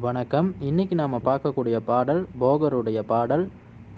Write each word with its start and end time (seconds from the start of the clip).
வணக்கம். 0.00 0.54
இன்னைக்கு 0.60 0.94
நாம 0.94 1.18
பார்க்கக்கூடிய 1.24 1.76
பாடல் 1.84 2.26
போகருடைய 2.40 3.00
பாடல் 3.00 3.48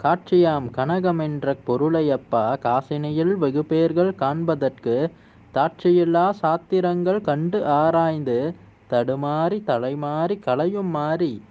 காட்சியாம் 0.01 0.65
கனகமென்ற 0.77 1.55
பொருளையப்பா 1.67 2.57
காசினியில் 2.63 3.31
வெகுபேர்கள் 3.41 4.15
காண்பதற்கு 4.15 5.11
தாட்சியில்லா 5.53 6.29
சாத்திரங்கள் 6.41 7.21
கண்டு 7.21 7.65
ஆராய்ந்து 7.65 8.55
தடுமாறி 8.89 9.59
தலைமாறி 9.67 10.39
கலையும் 10.39 10.87
மாறி 10.87 11.41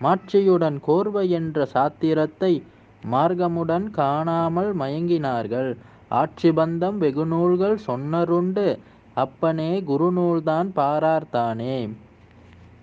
மாட்சியுடன் 0.00 0.78
கோர்வை 0.86 1.28
என்ற 1.28 1.66
சாத்திரத்தை 1.66 2.62
மார்க்கமுடன் 3.10 3.90
காணாமல் 3.90 4.76
மயங்கினார்கள். 4.76 5.76
ஆட்சி 6.08 6.50
பந்தம் 6.50 6.98
வெகுநூல்கள் 6.98 7.78
சொன்னருண்டு 7.86 8.78
அப்பனே 9.14 9.80
குருநூல்தான் 9.80 10.70
பாரார்த்தானே. 10.76 11.90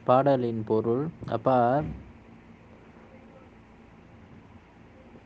பாடலின் 0.07 0.63
பொருள் 0.69 1.03
அப்பா 1.35 1.57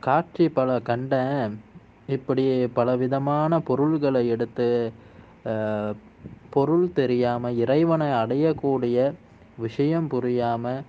காட்சி 0.02 0.44
பல 0.58 0.68
கண்டேன் 0.88 1.54
இப்படி 2.16 2.44
பலவிதமான 2.78 3.60
பொருள்களை 3.68 4.22
எடுத்து 4.34 4.68
பொருள் 6.52 6.86
தெரியாமல் 6.92 7.58
இறைவனை 7.64 8.08
அடையக்கூடிய 8.22 8.96
விஷயம் 9.64 10.08
புரியாமல் 10.08 10.80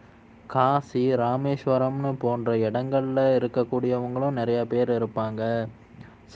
காசி 0.54 1.04
ராமேஸ்வரம்னு 1.24 2.12
போன்ற 2.24 2.58
இடங்களில் 2.68 3.24
இருக்கக்கூடியவங்களும் 3.40 4.38
நிறைய 4.40 4.62
பேர் 4.72 4.92
இருப்பாங்க. 4.98 5.42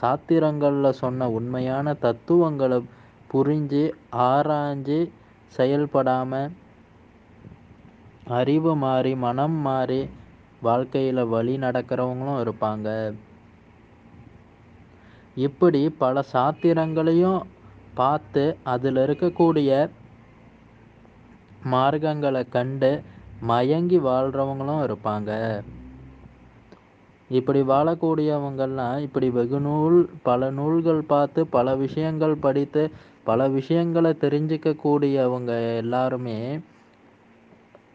சாத்திரங்களில் 0.00 0.98
சொன்ன 1.02 1.28
உண்மையான 1.38 1.94
தத்துவங்களை 2.04 2.78
புரிஞ்சு 3.32 3.84
ஆராய்ஞ்சு 4.28 5.00
செயல்படாமல் 5.56 6.48
அறிவு 8.26 8.76
மாறி 8.76 9.14
மனம் 9.14 9.58
மாறி 9.66 10.08
வாழ்க்கையில் 10.60 11.22
வழி 11.26 11.56
நடக்கிறவங்களும் 11.56 12.40
இருப்பாங்க. 12.44 12.88
இப்படி 15.36 15.90
பல 15.90 16.22
சாத்திரங்களையும் 16.32 17.40
பார்த்து 17.94 18.56
அதில் 18.62 18.96
இருக்கக்கூடிய 18.96 19.70
மார்க்கங்களை 21.70 22.48
கண்டு 22.48 23.02
மயங்கி 23.40 23.98
வாழ்கிறவங்களும் 23.98 24.84
இருப்பாங்க. 24.86 25.62
இப்படி 27.28 27.60
வாழக்கூடியவங்கள்லாம் 27.60 28.98
இப்படி 28.98 29.30
வெகு 29.30 29.60
நூல் 29.60 30.10
பல 30.22 30.50
நூல்கள் 30.50 31.02
பார்த்து 31.02 31.46
பல 31.46 31.74
விஷயங்கள் 31.76 32.36
படித்து 32.36 32.90
பல 33.24 33.48
விஷயங்களை 33.48 34.12
தெரிஞ்சிக்கக்கூடியவங்க 34.20 35.76
எல்லாருமே 35.76 36.60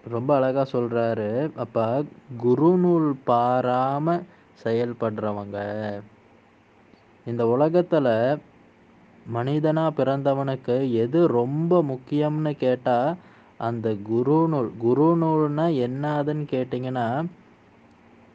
ரொம்ப 0.10 0.36
அழகாக 0.36 0.80
சொல்கிறாரு 0.80 1.52
அப்போ 1.56 2.04
குருநூல் 2.44 3.14
பாராமல் 3.24 4.24
செயல்படுறவங்க 4.64 5.58
இந்த 7.26 7.48
உலகத்தில் 7.48 8.40
மனிதனாக 9.28 10.04
பிறந்தவனுக்கு 10.04 10.92
எது 10.94 11.28
ரொம்ப 11.28 11.84
முக்கியம்னு 11.84 12.52
கேட்டால் 12.52 13.16
அந்த 13.58 13.96
குருநூல் 14.12 14.72
குருநூல்னா 14.84 15.66
என்னதுன்னு 15.86 16.46
கேட்டிங்கன்னா 16.52 17.26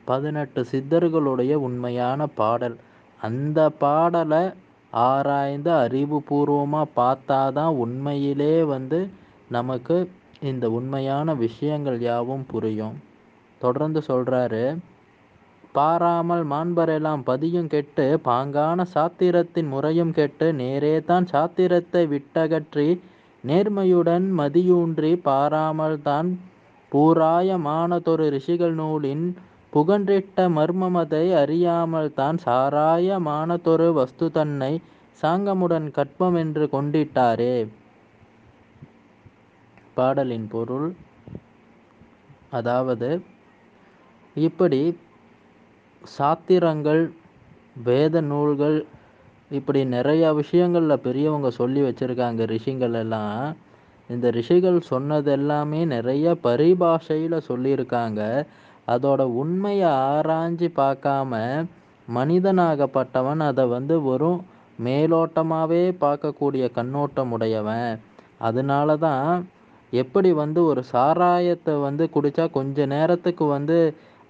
பதினெட்டு 0.05 0.67
சித்தர்களுடைய 0.71 1.55
உண்மையான 1.55 2.27
பாடல். 2.27 2.77
அந்த 3.21 3.71
பாடலை 3.71 4.51
ஆராய்ந்து 4.91 5.71
அறிவுபூர்வமாக 5.71 6.93
பார்த்தாதான் 6.97 7.73
உண்மையிலே 7.75 8.65
வந்து 8.65 9.11
நமக்கு 9.49 10.11
இந்த 10.41 10.71
உண்மையான 10.71 11.35
விஷயங்கள் 11.35 12.01
யாவும் 12.01 12.45
புரியும். 12.47 12.97
தொடர்ந்து 13.61 14.03
சொல்றாரு 14.09 14.77
பாராமல் 15.73 16.45
மாண்பரெல்லாம் 16.45 17.23
பதியும் 17.25 17.67
கெட்டு 17.67 18.21
பாங்கான 18.25 18.83
சாத்திரத்தின் 18.95 19.69
முறையும் 19.69 20.13
கெட்டு 20.13 20.53
நேரே 20.53 21.01
தான் 21.01 21.27
சாத்திரத்தை 21.27 22.03
விட்டகற்றி 22.07 23.01
நேர்மையுடன் 23.45 24.27
மதியூன்றி 24.39 25.13
பாராமல் 25.23 26.03
தான் 26.03 26.39
பூராயமானதொரு 26.93 28.27
ரிஷிகள் 28.29 28.75
நூலின் 28.75 29.37
புகன்றிட்ட 29.73 30.49
மர்மமதை 30.49 31.35
அறியாமல் 31.35 32.15
தான் 32.15 32.39
சாராயமானதொரு 32.45 33.93
வஸ்து 33.93 34.31
தன்னை 34.31 34.81
சாங்கமுடன் 35.23 35.91
கற்பம் 35.91 36.37
என்று 36.37 36.69
கொண்டிட்டாரே. 36.73 37.57
பாடலின் 39.99 40.49
பொருள். 40.55 40.89
அதாவது 42.59 43.09
இப்படி 44.37 44.81
சாத்திரங்கள் 46.17 47.03
வேத 47.89 48.21
நூல்கள் 48.31 48.79
இப்படி 49.51 49.81
நிறைய 49.95 50.25
விஷயங்களில் 50.41 51.05
பெரியவங்க 51.07 51.49
சொல்லி 51.61 51.81
வச்சுருக்காங்க 51.87 52.45
ரிஷிகள் 52.53 52.97
எல்லாம். 53.03 53.43
இந்த 54.11 54.27
ரிஷிகள் 54.37 54.79
சொன்னது 54.91 55.31
எல்லாமே 55.39 55.81
நிறைய 55.95 56.27
பரிபாஷையில் 56.47 57.47
சொல்லியிருக்காங்க. 57.49 58.21
அதோட 58.95 59.23
உண்மையை 59.43 59.91
ஆராய்ஞ்சு 60.11 60.69
பார்க்காம 60.81 61.41
மனிதனாகப்பட்டவன் 62.09 63.41
அதை 63.51 63.65
வந்து 63.77 63.95
வெறும் 64.09 64.41
மேலோட்டமாகவே 64.79 65.85
பார்க்கக்கூடிய 66.05 66.65
கண்ணோட்டம் 66.79 67.33
உடையவன். 67.37 67.91
அதனால 68.49 68.97
தான் 69.07 69.29
எப்படி 69.93 70.31
வந்து 70.43 70.61
ஒரு 70.71 70.83
சாராயத்தை 70.93 71.75
வந்து 71.87 72.05
குடித்தா 72.15 72.45
கொஞ்ச 72.51 72.87
நேரத்துக்கு 72.87 73.45
வந்து 73.57 73.79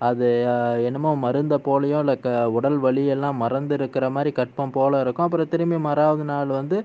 அது 0.00 0.26
என்னமோ 0.88 1.10
மருந்தை 1.24 1.58
போலையோ 1.66 1.98
இல்லை 2.04 2.16
க 2.20 2.30
உடல் 2.56 2.78
வலியெல்லாம் 2.80 3.40
மறந்து 3.42 3.74
இருக்கிற 3.78 4.06
மாதிரி 4.10 4.30
கற்பம் 4.38 4.74
போல 4.74 5.00
இருக்கும். 5.04 5.26
அப்புறம் 5.26 5.52
திரும்பி 5.52 5.78
மறாவது 5.86 6.24
நாள் 6.24 6.50
வந்து 6.60 6.78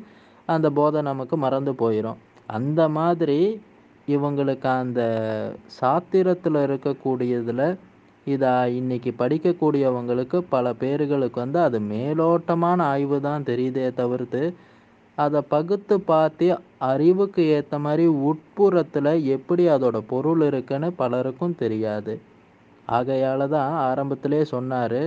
அந்த 0.46 0.68
போதை 0.78 1.02
நமக்கு 1.10 1.36
மறந்து 1.38 1.72
போயிடும் 1.82 2.20
அந்த 2.50 2.82
மாதிரி 2.90 3.40
இவங்களுக்கு 4.08 4.70
அந்த 4.84 5.02
சாத்திரத்தில் 5.80 6.60
இருக்கக்கூடியதில் 6.68 7.66
இதை 8.28 8.52
இன்னைக்கு 8.80 9.12
படிக்கக்கூடியவங்களுக்கு 9.20 10.38
பல 10.56 10.74
பேர்களுக்கு 10.82 11.40
வந்து 11.40 11.60
அது 11.68 11.78
மேலோட்டமான 11.94 12.80
ஆய்வு 12.94 13.18
தான் 13.22 13.48
தெரியுதே 13.52 13.88
தவிர்த்து 14.02 14.42
அதை 15.18 15.40
பகுத்து 15.54 15.96
பார்த்து 16.12 16.46
அறிவுக்கு 16.92 17.42
ஏற்ற 17.56 17.80
மாதிரி 17.80 18.06
உட்புறத்தில் 18.30 19.12
எப்படி 19.36 19.64
அதோட 19.68 19.98
பொருள் 20.12 20.44
இருக்குன்னு 20.48 20.90
பலருக்கும் 21.02 21.60
தெரியாது. 21.64 22.14
ஆகையால் 22.88 23.44
தான் 23.50 23.74
ஆரம்பத்திலே 23.90 24.42
சொன்னார் 24.54 25.02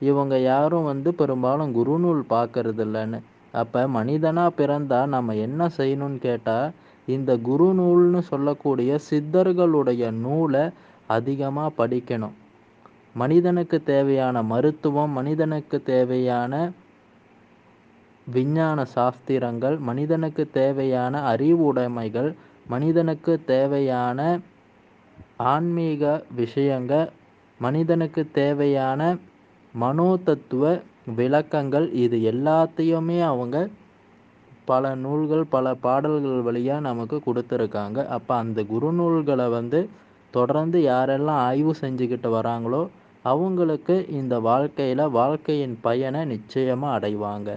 இவங்க 0.00 0.34
யாரும் 0.40 0.88
வந்து 0.90 1.10
பெரும்பாலும் 1.14 1.74
குருநூல் 1.76 2.22
பார்க்கறது 2.34 2.82
இல்லைன்னு 2.86 3.18
அப்போ 3.52 3.82
மனிதனாக 3.88 4.56
பிறந்தா 4.58 4.98
நம்ம 5.06 5.34
என்ன 5.46 5.68
செய்யணும்னு 5.78 6.18
கேட்டால் 6.18 6.74
இந்த 7.08 7.32
குருநூல்னு 7.48 8.20
சொல்லக்கூடிய 8.30 8.98
சித்தர்களுடைய 9.08 10.10
நூலை 10.24 10.64
அதிகமாக 11.06 11.76
படிக்கணும். 11.80 12.34
மனிதனுக்கு 13.14 13.78
தேவையான 13.82 14.42
மருத்துவம் 14.42 15.14
மனிதனுக்கு 15.18 15.76
தேவையான 15.82 16.52
விஞ்ஞான 18.34 18.84
சாஸ்திரங்கள் 18.84 19.78
மனிதனுக்கு 19.78 20.44
தேவையான 20.50 21.20
அறிவுடைமைகள் 21.32 22.30
மனிதனுக்கு 22.68 23.32
தேவையான 23.44 24.20
ஆன்மீக 25.36 26.24
விஷயங்கள் 26.34 27.10
மனிதனுக்கு 27.60 28.22
தேவையான 28.32 29.00
மனோதத்துவ 29.74 30.64
விளக்கங்கள் 31.16 31.86
இது 32.04 32.16
எல்லாத்தையுமே 32.32 33.18
அவங்க 33.22 33.56
பல 34.64 34.94
நூல்கள் 34.94 35.44
பல 35.44 35.74
பாடல்கள் 35.74 36.40
வழியாக 36.40 36.80
நமக்கு 36.80 37.16
கொடுத்துருக்காங்க. 37.26 37.98
அப்போ 38.06 38.32
அந்த 38.34 38.62
குருநூல்களை 38.62 39.46
வந்து 39.50 39.80
தொடர்ந்து 40.30 40.78
யாரெல்லாம் 40.80 41.42
ஆய்வு 41.48 41.72
செஞ்சுக்கிட்டு 41.80 42.30
வராங்களோ 42.36 42.82
அவங்களுக்கு 43.24 43.94
இந்த 44.10 44.34
வாழ்க்கையில் 44.40 45.04
வாழ்க்கையின் 45.10 45.76
பயனை 45.80 46.24
நிச்சயமாக 46.24 46.96
அடைவாங்க. 46.96 47.50